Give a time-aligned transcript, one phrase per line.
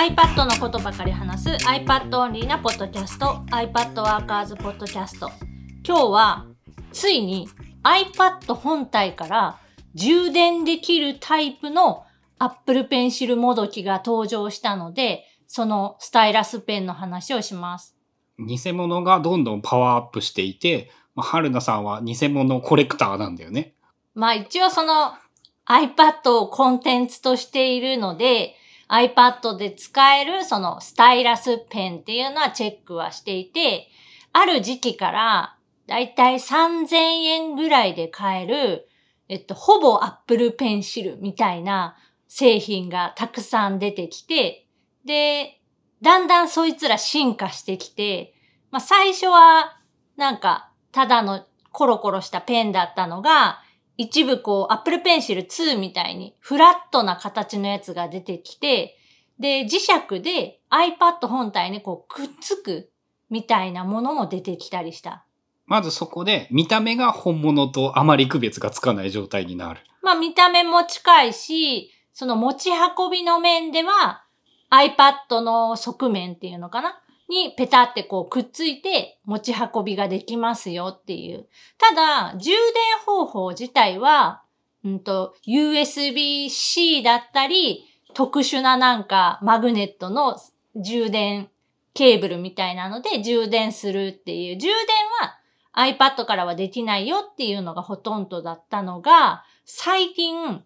[0.00, 5.30] iPad のことばかり話す iPad オンリーなポッドキャスト iPad ワーカーズポッドキャスト
[5.86, 6.46] 今日は
[6.90, 7.50] ついに
[7.84, 9.58] iPad 本体から
[9.94, 12.04] 充電できるタイプの
[12.38, 17.94] Apple Pencil もどきが登場したのでそのスタイラスペンの話をします。
[18.38, 23.74] 偽物がどんどんパワーアップしていて、まあ、春菜さんは偽物コレクターなんだよね。
[24.14, 25.12] まあ一応その
[25.66, 28.54] iPad をコンテンツとしているので
[28.90, 33.88] iPad で使えるそのスタイラスペンっていうのはチェックはしていて、
[34.32, 38.88] ある時期からだいたい3000円ぐらいで買える、
[39.28, 41.96] えっと、ほぼ Apple Pencil みたいな
[42.28, 44.66] 製品がたくさん出てきて、
[45.04, 45.60] で、
[46.02, 48.34] だんだんそいつら進化してきて、
[48.70, 49.76] まあ最初は
[50.16, 53.60] なんかただのコロコロしたペンだったのが、
[54.00, 58.96] 一部こう Apple Pencil 2みたいにフラットな形のやつが出てきて、
[59.38, 62.90] で、磁石で iPad 本体にこうくっつく
[63.28, 65.26] みたいなものも出てきたりした。
[65.66, 69.82] まずそこで見た目が本物とあまり区別がつかない状態になる。
[70.02, 74.24] まあ見た目も近いし、その持ち運びの面では
[74.70, 76.98] iPad の側面っていうのかな？
[77.30, 81.46] にペタってこうくっついて持ち運びができますよっていう。
[81.78, 82.58] ただ、充電
[83.06, 84.42] 方法自体は、
[84.84, 90.36] うんと、USB-C だったり、特殊ななんかマグネットの
[90.74, 91.48] 充電
[91.94, 94.58] ケーブルみたいなので充電するっていう。
[94.58, 94.76] 充電
[95.20, 95.38] は
[95.74, 100.64] iPad からはできないよっていうのがほとんどだったのが、最近、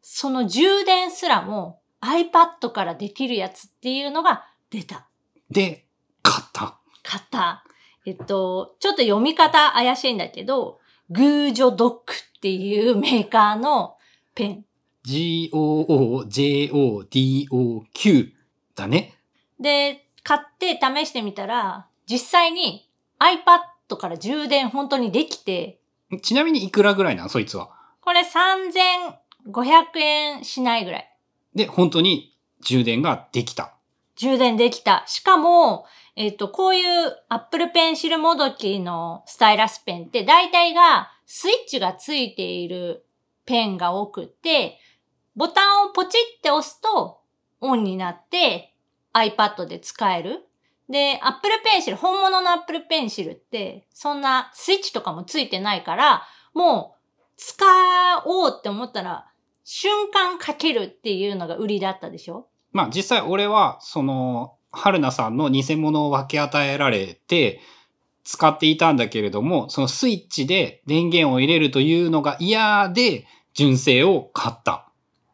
[0.00, 5.08] その充電すらも iPad からできるやつっていうのが出た。
[5.50, 5.83] で、
[6.24, 6.78] 買った。
[7.02, 7.62] 買った。
[8.06, 13.96] えっと、ちょっと読み方怪しいんだけど、グージョドックっていうメーカーの
[14.34, 14.64] ペン。
[15.04, 16.32] G-O-O-J-O-D-O-Q
[18.74, 19.14] だね。
[19.60, 22.88] で、買って試してみたら、実際に
[23.18, 25.78] iPad から充電本当にできて、
[26.22, 27.70] ちなみにいくらぐらいなのそいつは。
[28.00, 31.10] これ3500円しないぐらい。
[31.54, 33.74] で、本当に充電ができた。
[34.16, 35.04] 充電できた。
[35.06, 43.04] しかも、えっ、と、こういう Apple Pencil もどきのスタイラスペンって大体がスイッチがついている
[43.46, 44.78] ペンが多くて、
[45.34, 47.20] ボタンをポチって押すと
[47.60, 48.74] オンになって
[49.12, 50.46] iPad で使える。
[50.88, 57.64] で、Apple Pencil、本物の Apple Pencil ってそんなスイッチとかもついてないから、もう使
[58.26, 59.26] おうって思ったら
[59.64, 62.46] 瞬間かけるっていうのが売りだったでしょ？
[62.70, 67.60] まあ実際俺は、その、春菜さんの偽物を分け与えられて、
[68.24, 74.88] 使っていたんだけれども、そのスイッチで電源を入れるというのが嫌で、純正を買った。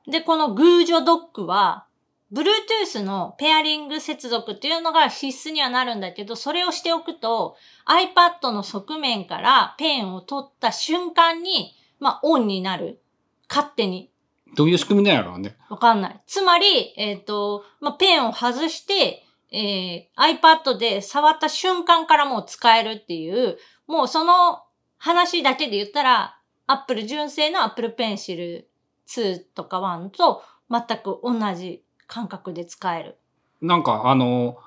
[0.06, 1.86] で、このグージョドックは、
[2.32, 13.00] Bluetooth のペアリング接続っていうのが必須にはなるんだけど、それをしておくと iPad の側面からペンを取った瞬間に、まあ、オンになる。
[13.48, 14.10] 勝手に。
[14.54, 15.56] どういう仕組みなんやろうね。
[15.68, 16.20] わかんない。
[16.26, 24.62] つまり、えっ、と、まあ、ペンを外して、えー iPad で触った瞬間からもう使えるっていう、もうその
[24.98, 28.64] 話だけで言ったら、Apple 純正の Apple Pencil
[29.08, 33.18] 2とか1と全く同じ感覚で使える。
[33.60, 34.58] なんかあの、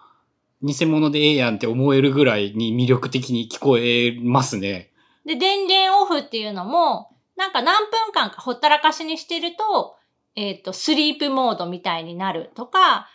[0.61, 4.91] 偽物でええやんって思えるぐらいに魅力的に聞こえますね。
[5.25, 9.95] で、電源オフっていうのも、なんか何分間かほったらかしにしてると、
[10.35, 13.07] えっ、と、スリープモードみたいになるとか、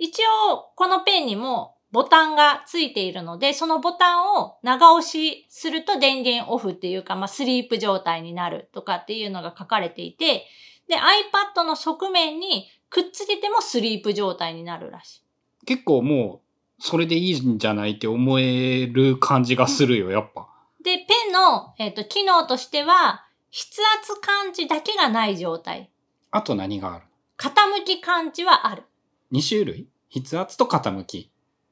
[0.00, 10.46] 一応、このペンにもボタンがついているので、そのボタンを長押しすると電源オフっていうか、まあ、スリープ状態になるとかっていうのが書かれていて、
[10.88, 15.18] で、iPad の側面にくっつけてもスリープ状態になるらし
[15.62, 15.66] い。
[15.66, 16.40] 結構も
[16.78, 20.48] う、それでいいんじゃないって思える感じがするよ、やっぱ。
[20.82, 25.90] で、ペンの、えっ、と、機能としては、筆圧感知だけがない状態。
[26.30, 27.04] あと何がある？
[27.36, 28.84] 傾き感知はある。
[29.32, 29.88] 2種類？
[30.12, 31.30] 筆圧と傾き。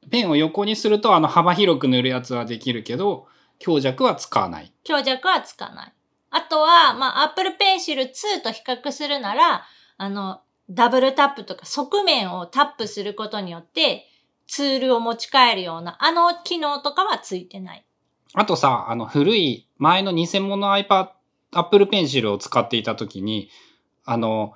[0.09, 3.27] ペンを横にするとあの幅広く塗るやつはできるけど、
[3.59, 4.73] 強弱は使わない。
[4.83, 5.93] 強弱はつかない。
[6.31, 9.65] あとは、まあ、Apple Pencil 2と比較するなら、
[9.97, 14.05] あの、ダブルタップとか側面をタップすることによって、
[14.47, 17.85] ツールを持ち帰るような、あの機能とかはついてない。
[18.33, 21.09] あとさ、あの古い前の偽物 iPad、
[21.51, 23.49] Apple Pencil を使っていた時に、
[24.05, 24.53] あの、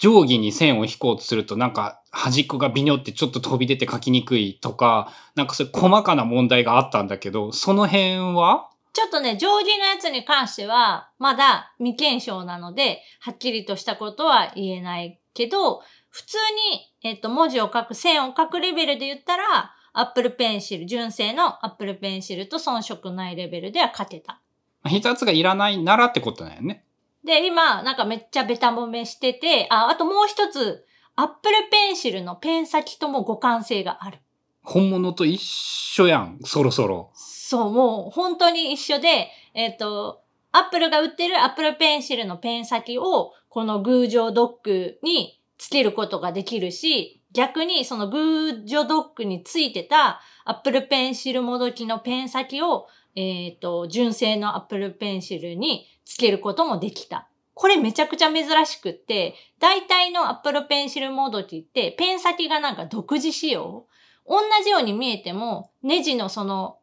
[0.00, 8.68] 定規に線を引こうとするとなんか端っこがビニョってちょっと飛び出て書きにくいとか、なんかそういう細かな問題があったんだけど、その辺は？
[8.92, 16.38] ちょっとね、定規のやつに関しては、まだ未検証なので、はっきりとしたことは言えないけど、普通
[16.72, 24.40] に、えっ、と、文字を書く、線を書くレベルで言ったら、Apple Pencil、純正の Apple Pencil と遜色ないレベルでは書けた。
[24.82, 26.84] 筆圧がいらないならってことだよね。
[27.24, 30.84] で、今、なんかめっちゃベタ褒めしてて、あ、あともう一つ、
[31.16, 34.18] Apple Pencil のペン先とも互換性がある。
[34.62, 37.10] 本物と一緒やん、そろそろ。
[37.14, 40.22] そう、もう本当に一緒で、えっ、と、
[40.52, 57.28] アップルが売ってる Apple Pencil のペン先を、このグージョドッグにつけることができるし、逆にそのグージョドッグについてた Apple Pencil もどきのペン先を、えっ、と、純正の Apple Pencil につけることもできた。
[57.54, 63.86] これめちゃくちゃ珍しくって、大体の Apple Pencil もどきってペン先がなんか独自仕様？
[64.26, 66.78] 同じように見えても、ネジのその、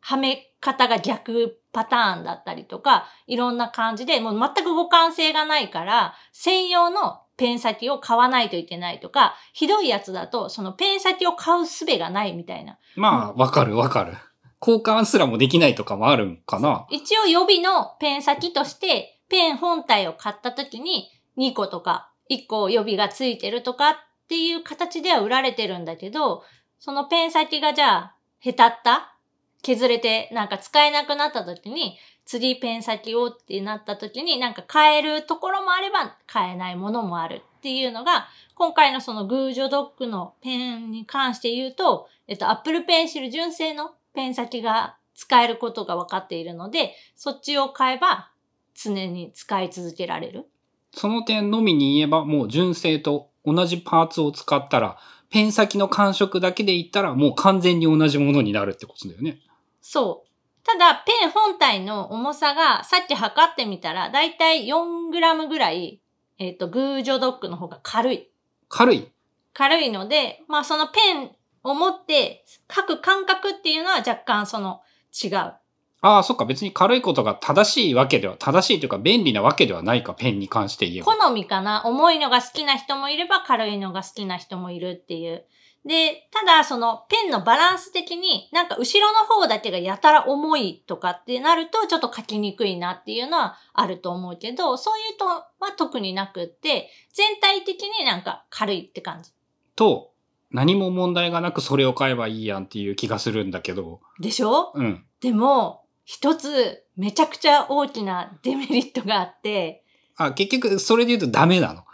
[0.00, 12.78] はめ方が逆パターンだったりとか、いろんな感じで、もう全く互換性がないから、専用のペン先を買わないといけないとか、ひどいやつだと、そのペン先を買う術がないみたいな。
[12.96, 14.14] まあ、わかるわかる。
[14.60, 16.86] 交換すらもできないとかもあるんかな？
[16.90, 23.94] 一応予備のペン先として、ペン本体を買った時に2個とか1個予備がついてるとかっ
[24.28, 26.42] ていう形では売られてるんだけど、
[26.78, 29.14] そのペン先がじゃあ、へたった？
[29.62, 48.30] 削れてなんか使えなくなった時に、次ペン先をってなった時になんか変えるところもあれば変えないものもあるっていうのが、今回のそのグージョドッグのペンに関して言うと、えっと、Apple Pencil 純正のペン先が使えることが分かっているので、そっちを買えば
[48.74, 50.46] 常に使い続けられる。
[50.92, 54.98] その点のみに言えば、もう純正と同じパーツを使ったら、
[55.30, 59.38] ペン先の感触だけで言ったら、もう完全に同じものになるってことだよね。
[59.80, 60.28] そう。
[60.64, 66.00] ただ、ペン本体の重さが、さっき測ってみたら、だいたい 4g ぐらい、
[66.38, 68.30] えっ、と、グージョドッグの方が軽い。
[68.68, 69.08] 軽い？
[69.54, 71.30] 軽いので、まあそのペン
[71.62, 72.44] を持って
[72.74, 74.80] 書く感覚っていうのは若干その
[75.12, 75.54] 違う。
[76.00, 76.44] ああ、そっか。
[76.44, 81.16] 別に軽いことが正しいわけでは、正しいというか便利なわけではないか、ペンに関して言えば。
[81.16, 85.44] 好みかな重いのが好きな人もいれば軽いのが好きな人もいるっていう。
[85.84, 99.30] で、ただそのペンのバランス的になんか後ろの方だけがやたら重いとかってなるとちょっと書きにくいなっていうのはあると思うけど、そういうとは特になくって、全体的になんか軽いって感じ。
[99.74, 100.12] と、
[100.50, 104.00] 何も問題がなくそれを買えばいいやんっていう気がするんだけど。
[104.20, 104.72] でしょ？
[104.74, 105.04] うん。
[105.20, 109.84] でも、一つめちゃくちゃ大きなデメリットがあって、
[110.16, 111.84] あ、結局、それで言うとダメなの。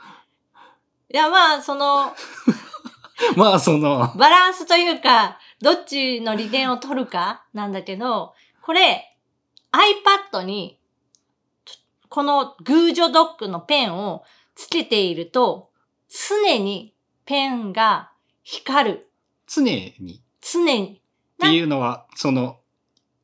[1.12, 2.12] いやまあその、
[3.36, 9.16] まあ、その、バランスというか、どっちの利点を取るかなんだけど、これ
[10.32, 10.80] iPad に
[12.08, 14.24] このグージョドッグのペンを
[14.54, 15.70] つけていると、
[16.08, 18.12] 常にペンが
[18.44, 19.10] 光る。
[19.46, 21.00] 常に常に。
[21.36, 22.58] っていうのは、その、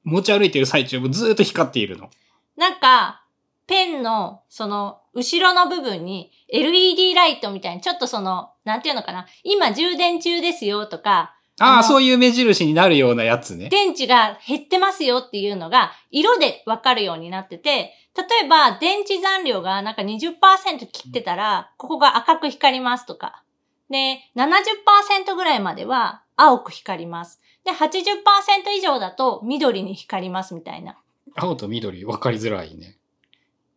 [0.03, 2.11] 持ち歩いてる最中もずーっと光っているの。
[2.57, 3.25] なんか、
[3.67, 13.69] ペンの、その、後ろの部分に LED ライトみたいに、ちょっとその、なんていうのかな、今充電中ですよとか、ああ、のそういう目印になるようなやつね。
[13.69, 23.43] 電池が減ってますよっていうのが色でわかるようになってて、例えば電池残量がなんか20%切ってたら、ここが赤く光りますとか。
[23.91, 27.41] で、70%ぐらいまでは青く光ります。
[27.65, 30.97] で、80%以上だと緑に光りますみたいな。
[31.37, 32.97] 青と緑分かりづらいね。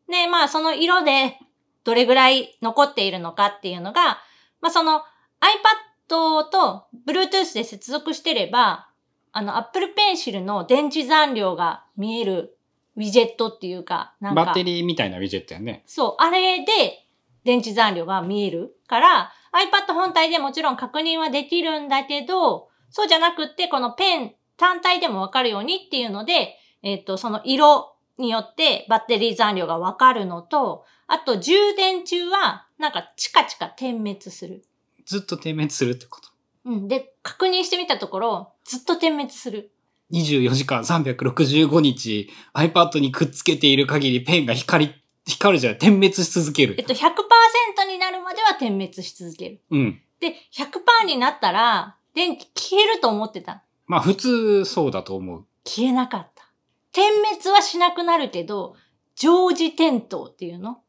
[0.07, 1.39] で、まあその色で
[1.83, 4.19] どれぐらい残っているのかっていうのが、
[4.61, 5.01] まあその
[5.41, 8.87] iPad と Bluetooth で接続してれば、
[9.31, 12.57] あの Apple Pencil の電池残量が見える
[12.95, 15.83] ウィジェットっていうか、なんか、バッテリーみたいなウィジェットやね。
[15.87, 17.07] そう、あれで
[17.43, 34.63] 電池残量が見えるから、iPad 本体でもちろん確認はできるんだけど、そうじゃなくって、このペン単体でもわかるようにっていうので、えっ、と、その色によってバッテリー残量がわかるのと、あと充電中は、なんかチカチカ点滅する。
[35.05, 36.29] ずっと点滅するってこと？
[36.65, 36.87] うん。
[36.87, 39.71] で、確認してみたところ、ずっと点滅する。
[40.11, 46.75] 24時間365日 iPad にくっつけている限りペンが光り、光るじゃない、点滅し続ける。
[46.77, 49.61] えっと、100%になるまでは点滅し続ける。
[49.71, 50.01] うん。
[50.19, 53.63] で、100%になったら、電気消えると思ってた。
[53.87, 55.45] まあ普通そうだと思う。
[55.65, 56.47] 消えなかった。
[56.91, 58.75] 点滅はしなくなるけど、
[59.15, 60.79] 常時点灯っていうの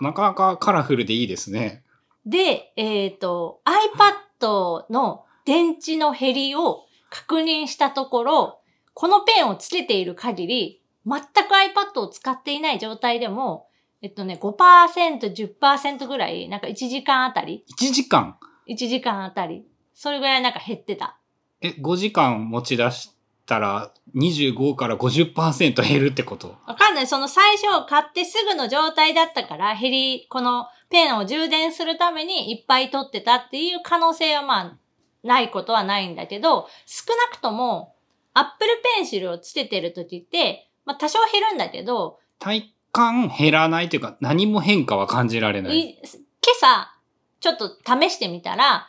[0.00, 1.84] なかなかカラフルでいいですね。
[2.26, 3.60] で、えっ、と、
[4.40, 8.60] iPad の電池の減りを確認したところ、
[8.94, 13.68] このペンをつけている限り、全く iPad を使っていない状態でも、
[14.02, 18.36] えっとね、5%、10%ぐらい、なんか1時間あたり、1時間
[18.68, 21.18] ?1 時間あたり、それぐらいなんか減ってた。
[21.60, 23.12] え、5時間持ち出し
[23.46, 26.56] たら25から50%減るってこと？
[26.66, 27.06] わかんない。
[27.06, 34.76] その最初買ってすぐの状態だったから、減り、このペンを充電するためにいっぱい取ってたっていう可能性はまあ、
[35.22, 37.94] ないことはないんだけど、少なくとも、
[38.34, 45.78] アップルペンシルをつけてる時って、まあ多少減るんだけど、体感減らないというか何も変化は感じられない。
[45.78, 46.92] い今朝、
[47.40, 48.88] ちょっと試してみたら、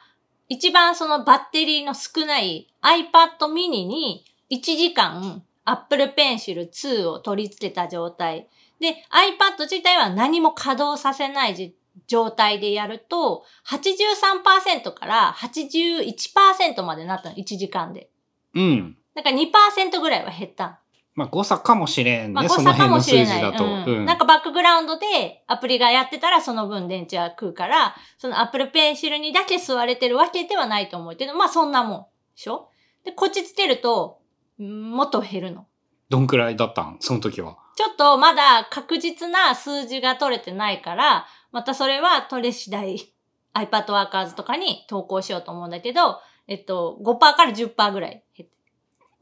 [0.49, 8.47] 一番そのバッテリーの少ない iPad mini に1時間 Apple Pencil 2を取り付けた状態。
[8.79, 11.75] で、iPad 自体は何も稼働させないじ
[12.07, 18.09] 状態でやると、83%から81%までなったの、1時間で。
[18.53, 18.97] うん。
[19.15, 20.75] だから2%ぐらいは減ったの
[21.15, 22.33] まあ誤差かもしれんね。
[22.33, 23.37] まあ、誤その差か辺の数もしれない。
[23.37, 23.63] 字だと。
[23.63, 24.05] うんうん。
[24.05, 32.01] なんかバックグラウンドでアプリがやってたらその分電池は食うから、その Apple Pencil にだけ吸われてるわけではないと思うけど、まあそんなもん。
[32.01, 32.69] でしょ？
[33.05, 34.19] で、こっちつけると、
[34.59, 35.67] んもっと減るの。
[36.09, 36.97] どんくらいだったん？
[36.99, 37.57] その時は。
[37.75, 43.13] ちょっとまだ確実な数字が取れてないから、またそれは取れ次第
[43.53, 48.22] iPad Workers とかに投稿しようと思うんだけど、えっと、5%から10%ぐらい。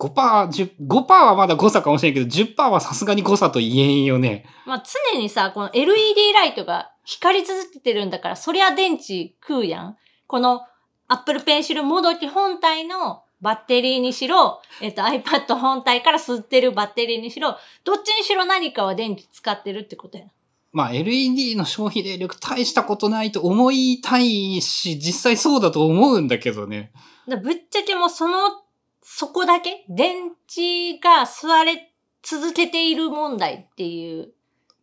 [0.10, 4.46] 5%、10 5%はまだ誤差かもしれんけど、10%はさすがに誤差と言えんよね。
[4.66, 9.98] まあ常にさ、この LED ライトが光り続けてるんだから、そりゃ電池食うやん。
[10.28, 10.62] この
[11.08, 20.32] Apple Pencil もどき本体のバッテリーにしろ、えっと iPad 本体から吸ってるバッテリーにしろ、どっちにしろ何かは電気使ってるってことやん。
[20.72, 26.92] まあ LED の消費電力大したことないと思いたいし、実際そうだと思うんだけどね。
[27.28, 28.38] だぶっちゃけもうその、
[29.02, 29.86] そこだけ？
[29.90, 31.94] 電池が吸われ
[32.24, 34.30] 続けている問題っていう、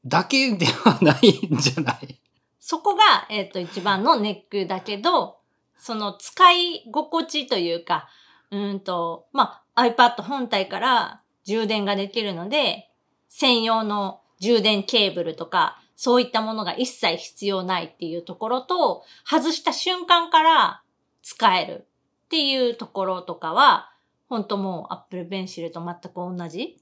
[0.04, 2.18] だけではないんじゃない？
[2.58, 5.38] そこが、えっ、と、一番のネックだけど、
[5.78, 8.08] その使い心地というか、
[8.50, 12.90] うーんと、まあ、iPad 本体から充電ができるので、
[13.28, 20.82] 専用の充電ケーブルとか、そういったものが一切必要ないっていうところと、外した瞬間から
[21.22, 21.87] 使える
[22.26, 23.90] っていうところとかは、
[24.28, 26.76] 本当もう Apple Pencil と全く同じ？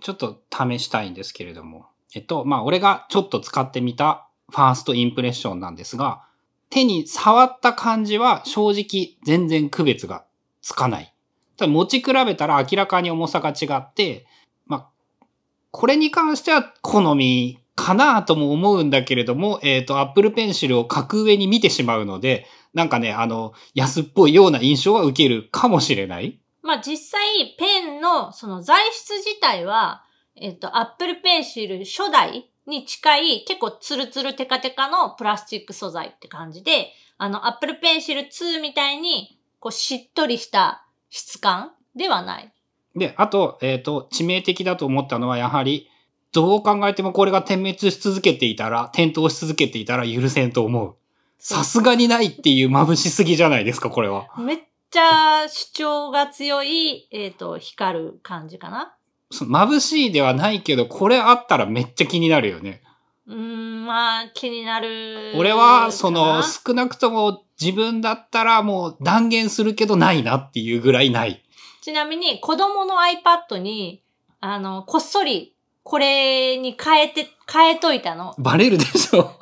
[0.00, 1.86] ちょっと試したいんですけれども。
[2.14, 6.22] えっと、まあ、俺がちょっと使ってみたファーストインプレッションなんですが、
[6.70, 10.24] 手に触った感じは正直全然区別が
[10.62, 11.12] つかない。
[11.56, 14.26] ただ持ち比べたら明らかに重さが違って、
[14.66, 15.26] まあ、
[15.70, 26.38] これに関しては好みかなとも思うんだけれども、えっ、と、Apple Pencil を格上に見てしまうので、なんかね、あの、安っぽいような印象は受けるかもしれない。
[26.66, 30.04] まあ実際ペンのその材質自体は、
[30.34, 42.52] えっ、と、Apple Pencil 初代に近い結構ツルツルテカテカのプラスチック素材って感じで、あの Apple Pencil 2みたいにこうしっとりした質感ではない。
[42.94, 45.88] で、あと、えっ、と、致命的だと思ったのは、やはり、
[46.32, 50.96] どう考えてもこれが点滅し続けていたら、点灯し続けていたら許せんと思う。
[51.38, 54.28] さすがにないっていう眩しすぎじゃないですか、これは。
[54.38, 54.58] めっ
[54.90, 58.94] ちゃ主張が強い、えっ、と、光る感じかな？
[59.30, 62.82] そ眩しいではないけど、これあったらめっちゃ気になるよね。
[63.26, 65.34] うーん、まあ気になる。
[65.36, 71.42] 俺は、その、少なくとも自分だったらもう断言するけどないなっていうぐらいない。
[71.82, 74.02] ちなみに子供の iPad に、
[74.40, 78.34] あの、こっそりこれに変えて、変えといたの。
[78.38, 79.38] バレるでしょ。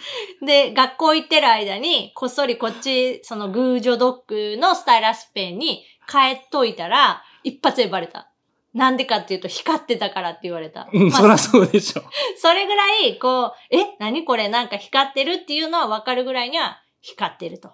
[0.44, 8.30] で、学校行ってる間に、こっそりこっち、そのグージョドッグのスタイラスペンに変えといたら、一発でバレた。
[8.74, 10.88] なんでかっていうと、光ってたからって言われた。
[10.92, 12.02] うん、まあそらそうでしょ。
[12.36, 14.48] それぐらい、こう、え、何これ？
[14.48, 17.72] なんか光ってるっていうのは分かるぐらいには光ってると。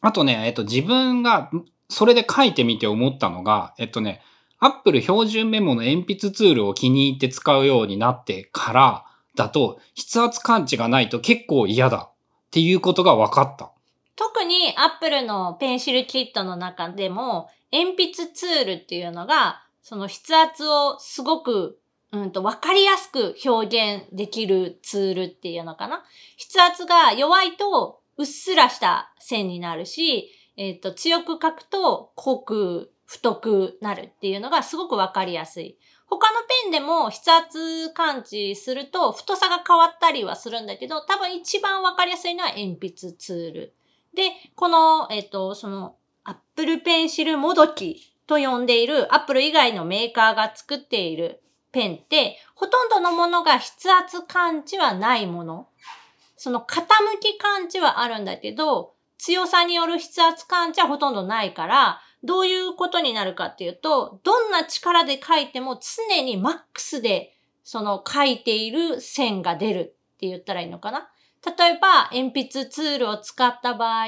[0.00, 1.50] あとね、えっと、自分が、
[1.88, 4.22] それで書いてみて思ったのが、えっとね、
[4.60, 9.04] Apple 標準メモの鉛筆ツールを気に入って使うようになってから
[9.40, 13.72] だと、筆圧感知がないと結構嫌だっていうことが分かった。
[14.16, 21.78] 特に Apple のペンシルキットの中でも、鉛筆ツールっていうのが、その筆圧をすごく、
[22.12, 26.04] うんと、わかりやすく表現できるツールっていうのかな。
[26.38, 35.78] 筆圧が弱いと、うっすらした線になるし、えっ、と、強く書くと、濃く、太くなるっていうのがすごくわかりやすい。
[36.10, 43.74] 他のペンでも筆圧感知すると太さが変わったりはするんだけど、多分一番わかりやすいのは鉛筆ツール。
[44.14, 55.68] で、この、えっ、と、その、Apple Pencil もどきと呼んでいる Apple 以外のメーカーが作っているペンって、ほとんどのものが筆圧感知はないもの。
[56.36, 56.86] その傾
[57.20, 67.34] き感知はあるんだけど、強さによる筆圧感知はほとんどないから、どういうことになるかっていうと、どんな力で書いても常にマックスで
[67.64, 69.84] その書いている線が出るっ
[70.18, 71.08] て言ったらいいのかな
[71.58, 74.06] 例えば、鉛筆ツールを使った場合、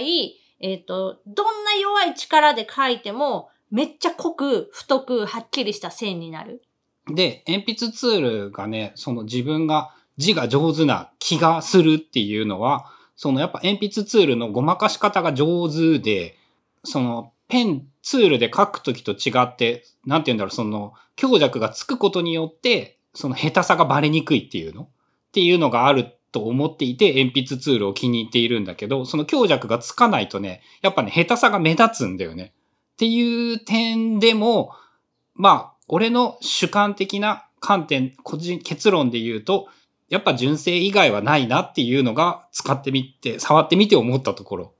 [0.60, 6.62] えっ、と、どんな弱い力で書いても、めっちゃ濃く、太く、はっきりした線になる。
[7.08, 16.36] で、鉛筆ツールがね、その自分が字が上手な気がするっていうのは、そのやっぱ鉛筆ツールのごまかし方が上手で、
[16.84, 24.88] そのペンツールで書くときと違って、なんて言うんだろう、その強弱がつくことによって、その下手さがバレにくいっていうのっ
[25.32, 32.54] ていうのがあると思っていて、鉛筆ツールを気に入っているんだけど、その強弱がつかないとね、やっぱね、下手さが目立つんだよね。
[32.94, 34.72] っていう点でも、
[35.34, 39.68] まあ、俺の主観的な観点、個人、結論で言うと、
[40.08, 44.72] やっぱ純正以外はないなっていうのが使ってみて、触ってみて思ったところ。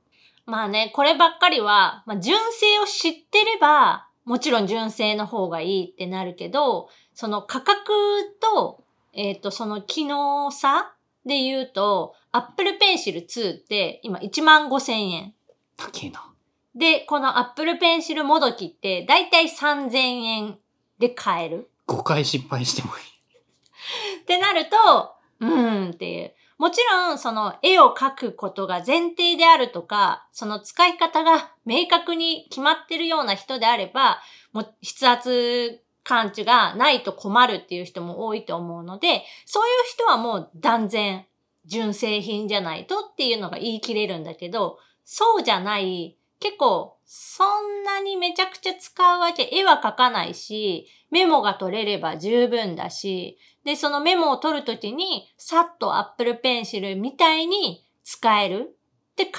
[0.45, 7.91] まあね、こればっかりは、まあ、純正を知ってれば、もちろん純正の方がいいってなるけど、その価格
[8.39, 8.83] と、
[9.13, 10.93] えっ、と、その機能差
[11.25, 15.33] で言うと、Apple Pencil 2って今1万5千円。
[15.77, 16.33] 高えな。
[16.75, 20.57] で、この Apple Pencil もどきってだいたい3000円
[20.99, 21.69] で買える。
[21.87, 24.21] 5回失敗してもいい。
[24.21, 26.33] ってなると、うーんっていう。
[26.57, 41.25] もちろん、その絵を描くことが前提であるとか、その使い方が明確に決まってるような人であれば、もう筆圧感知がないと困るっていう人も多いと思うので、そういう人はもう断然
[41.65, 58.75] 純正品じゃないとっていうのが言い切れるんだけど、そうじゃない、結構そんなにめちゃくちゃ使うわけ、絵は描かないし、メモが取れれば十分だし、で、そのメモを取るときに、さっと Apple Pencil みたいに使える
[59.11, 59.31] って考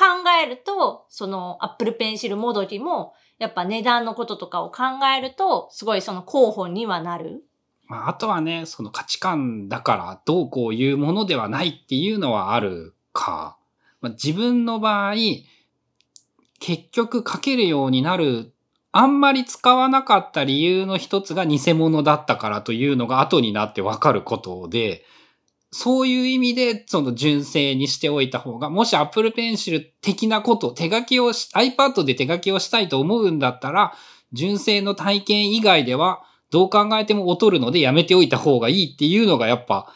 [0.43, 7.45] えると、その Apple Pencil もどきも、やっぱ値段のこととかを考えると、すごいその候補にはなる。
[7.87, 13.59] まあ、あとはね、その価値観だからどうこういうものではないっていうのはあるか。
[14.01, 15.15] まあ、自分の場合、
[16.67, 18.55] 結局書けるようになる、
[18.91, 25.05] あんまり使わなかった理由の一つが偽物だったからというのが後になってわかることで、
[25.73, 33.93] そういう意味で、その純正にしておいた方が、もし Apple Pencil 的なこと、手書きをし、iPad で手書きをしたいと思うんだったら、
[34.33, 39.93] 純正の体験以外では、どう考えても劣るのでやめておいた方がいいっていうのがやっぱ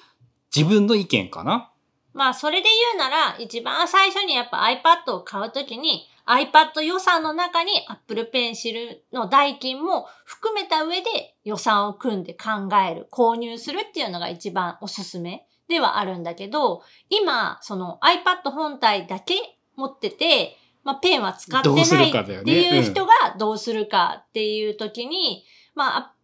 [0.55, 1.73] 自分の意見かな。
[2.13, 19.35] まあ、それで言うなら、一番最初にやっぱ iPad を買うときに、iPad 予算の中に Apple Pencil の代金も含めた上で予算を組んで考える、購入するっていうのが一番おすすめではあるんだけど、今、その iPad 本体だけ
[19.77, 26.15] 持ってて、まあ、ペンは使ってないっていう人がどうするかっていう時に、まあ、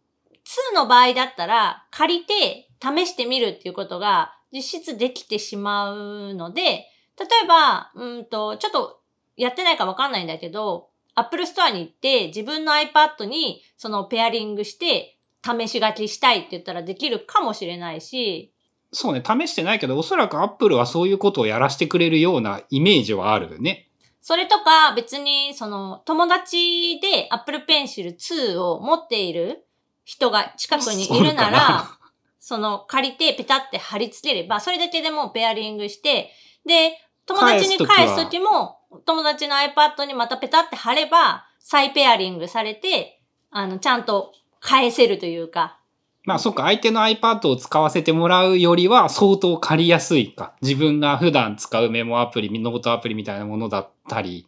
[0.72, 9.00] 2の場合だったら借りて試してみるっていうことが実質できてしまうので、例えば、うんと、ちょっと
[9.36, 18.52] やってないかわかんないんだけど、Apple Store に行って自分の iPad にそのペアリングして試し書きしたいって言ったらできるかもしれないし、
[18.92, 23.90] そうね、試してないけど、おそらく Apple はそういうことをやらせてくれるようなイメージはあるよね。
[24.20, 29.66] それとか別にその友達で Apple Pencil 2を持っている
[30.04, 31.98] 人が近くにいるなら、
[32.38, 36.30] その借りてペタって貼り付ければ、それだけでもうペアリングして、
[36.64, 45.78] で、友達に返すときも、友達の iPad にまたペタって貼れば、再ペアリングされて、あの、ちゃんと返せるというか、
[46.24, 50.54] まあそっか、相手の iPad を使わせてもらうよりは相当借りやすいか。
[50.62, 54.46] 自分が普段使うメモアプリ、ノートアプリみたいなものだったり。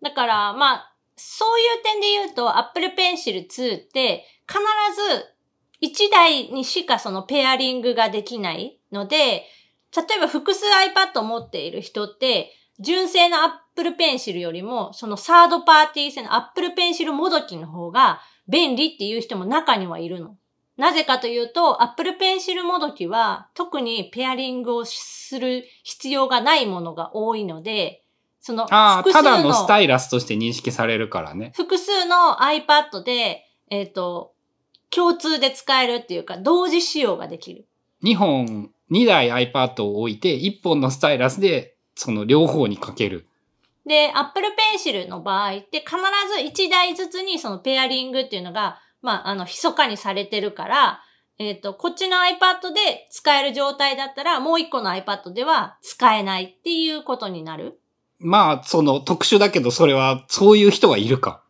[0.00, 4.60] だから、まあ、そういう点で言うと、Apple Pencil 2って必
[5.90, 9.16] ず1台にしかそのペアリングができないので、
[9.96, 20.36] 例えば複数 iPad を持っている人って、純正の Apple Pencil よりも、そのサードパーティー製の Apple Pencil もどきの方が便利っていう人も中にはいるの。
[20.76, 28.02] なぜかというと、Apple Pencil もどきは特にペアリングをする必要がないものが多いので、
[28.40, 31.52] そのああ、複数ただのスタイラスとして認識されるからね。
[31.54, 34.34] 複数の iPad で、えっ、と、
[34.90, 37.66] 共通で使えるっていうか、同時使用ができる。
[38.02, 43.26] 2本、2台 iPad を置いて、1本のスタイラスで、その両方にかける。
[43.86, 45.96] で、Apple Pencil の場合って必
[46.54, 51.00] ず1台ずつにそのペアリングっていうのが、まあ、あの、密かにされてるから、
[51.38, 57.80] えっ、と、こっちの iPad で使える状態だったら、もう一個の iPad では使えないっていうことになる。
[58.18, 61.42] まあ、その特殊だけど、それは、そういう人はいるか。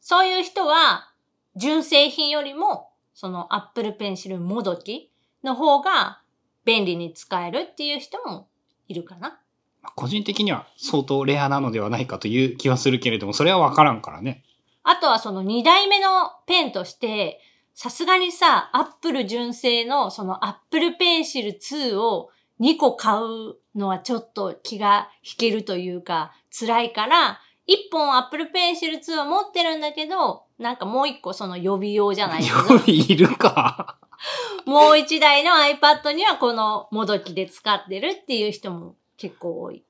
[0.00, 1.10] そういう人は、
[1.56, 5.10] 純正品よりも、その Apple Pencil もどき
[5.42, 6.20] の方が
[6.64, 8.48] 便利に使えるっていう人も
[8.88, 9.40] いるかな。
[9.84, 14.42] まあ個人的には相当レアなのではないかという気はするけれども、それはわからんからね。
[14.82, 16.08] あとはその二代目の
[16.46, 17.40] ペンとして、
[17.74, 33.98] さすがにさ、アップル純正のそのアップルペンシル2を2個買うのはちょっと気が引けるというか辛いから、1本アップルペンシル2を持ってるんだけど、なんかもう1個その予備用じゃないけど、 いるか。
[34.64, 39.84] もう1台の iPad にはこのもどきで使ってるっていう人も結構多い。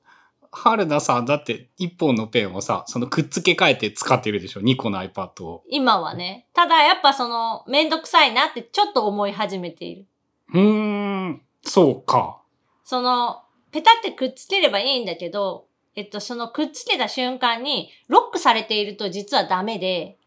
[0.50, 5.64] 春菜さん、だって一本のペンをさ、そのくっつけ替えて使ってるでしょ ?2 個の iPad を。
[5.68, 6.46] 今はね。
[6.54, 10.06] ただやっぱそのめんどくさいなってちょっと思い始めている。
[10.52, 12.40] うーん、そうか。
[12.84, 20.18] その、ペタってくっつければいいんだけど、えっと、そのくっつけた瞬間に、ロックされていると実はダメで、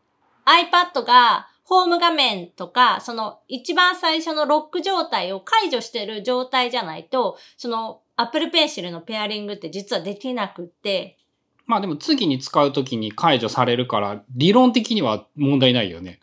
[0.45, 11.17] iPad がホーム画面とか、その一番最初のロック状態を解除してる状態じゃないと、その Apple Pencil のペアリングって実はできなくって、
[11.65, 16.19] まあでも次に使うときに解除されるから、理論的には問題ないよね。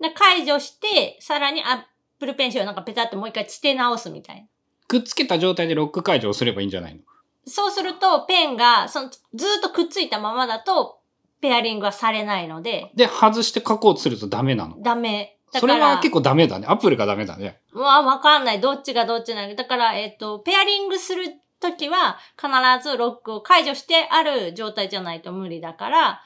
[0.00, 4.42] で解除して、さらに Apple Pencil をなんかペタってもう一回つけ直すみたいな。
[4.86, 7.00] くっつけた状態でロック解除をすればいいんじゃないの？
[7.46, 10.98] そうすると、ペンが、その、ずーっとくっついたままだと、
[11.40, 14.76] ペアリングはされないので、で、外して書こうとするとダメなの？
[14.82, 15.38] ダメ。
[15.52, 16.66] だそれは結構ダメだね。
[16.68, 17.60] アップルがダメだね。
[17.72, 18.60] うわ、わかんない。
[18.60, 22.48] どっちがどっちなのだから、えっ、と、ペアリングするときは、必
[22.88, 26.22] ずロックを解除してある状態じゃないと無理だから、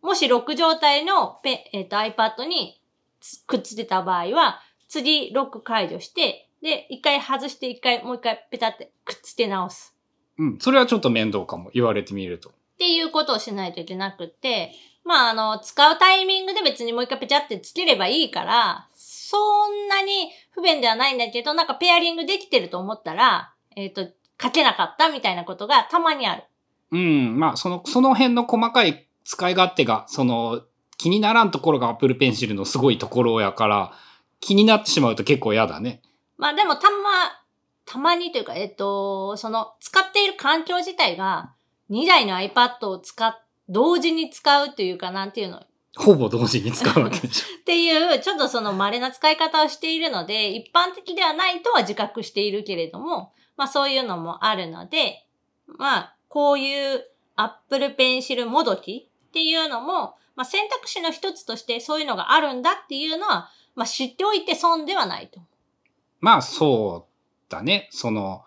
[0.00, 2.80] もしロック状態のペ、えっ、と、iPad に
[3.20, 9.94] つくっつけた場合は、次、ロック解除して、で、一回外して、一回、もう一回ペタってくっつけ直す。
[10.38, 10.58] うん。
[10.60, 11.70] それはちょっと面倒かも。
[11.74, 12.50] 言われてみると。
[12.50, 14.72] っていうことをしないといけなくって、
[15.04, 19.36] まあ、あの、使うタイミングで別にもう一回ペチャってつければいいから、そ
[19.68, 24.08] んなに不便ではないんだけど、なんかペアリングできてると思ったら、えっ、と、
[24.40, 26.44] 書けなかったみたいなことがたまにある。
[26.92, 27.38] うん。
[27.38, 30.62] まあ、その、その辺の細かい使い勝手が、その、
[30.96, 33.92] 気にならんところが Apple Pencil のすごいところやから、
[34.40, 36.02] 気になってしまうと結構嫌だね。
[36.36, 36.96] まあでもたま、
[37.84, 41.52] たまにというか、えっ、と、その、使っている環境自体が、
[41.90, 43.34] 2台の iPad を使っ、
[43.68, 45.62] 同時に使うというか、なんていうの、
[45.96, 47.46] ほぼ同時に使うわけでしょ。
[47.60, 55.26] っていう、ちょっとその稀な使い方をしているので、一般的ではないとは自覚しているけれども、まあそういうのもあるので、
[55.66, 57.04] まあこういう
[57.36, 65.40] Apple Pencil もどきっていうのも、まあ選択肢の一つとしてそういうのがあるんだっていうのは、まあ知っておいて損ではないと。
[66.20, 67.88] まあ、そうだね。
[67.90, 68.44] その、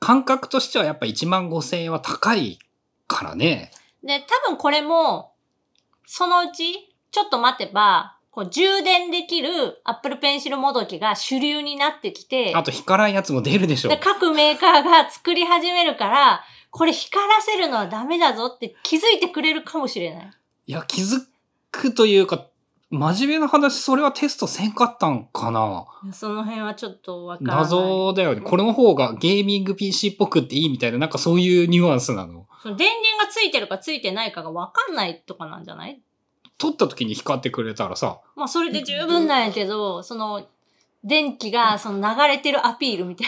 [0.00, 2.58] 感覚としてはやっぱ1万5千円は高い
[3.06, 3.72] からね。
[4.02, 5.32] で、多分これも、
[6.06, 13.96] そのうち、ちょっと待てば、こう充電できる Apple Pencil もどきが主流になってきて、あと光らんやつも出るでしょで、。
[13.96, 20.30] 各メーカーが作り始めるから、これ光らせるのはダメだぞって気づいてくれるかもしれない。
[20.66, 21.20] いや、気づ
[21.72, 22.46] くというか、
[22.90, 25.86] 真面目な話、それはテストせんかったんかな？
[26.12, 27.62] その辺はちょっとわからない。
[27.64, 28.40] 謎だよね。
[28.40, 32.46] これの方がゲーミング PC っぽくっていいみたいな、なんかそういうニュアンスなの？
[32.62, 36.00] その電源がついてるかついてないかがわかんないとかなんじゃない？
[36.56, 40.46] 撮った時に光ってくれたらさ、まあそれで十分なんやけど、その、
[41.04, 43.26] 電気がその流れてるアピールみたい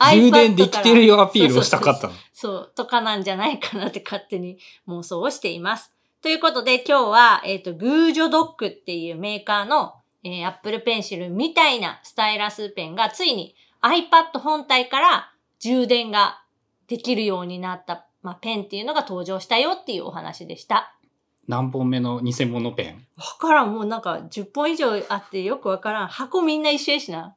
[0.00, 0.10] な。
[0.14, 2.14] 充電できてるよアピールをしたかったの？
[2.32, 4.56] そう、とかなんじゃないかなって勝手に
[4.88, 5.92] 妄想をしています。
[6.24, 16.42] ということで今日は、えっ、と、グージョドックっていうメーカーの、えー、Apple Pencil みたいなスタイラスペンがついに iPad 本体から充電が
[16.88, 20.96] できるようになった、まあ、ペンっていうのが登場したよっていうお話でした。
[21.46, 23.06] 何本目の偽物ペン？
[23.18, 23.74] わからん。
[23.74, 26.06] もうなんか10本以上あってよくわからん。
[26.06, 27.36] 箱みんな一緒やしな。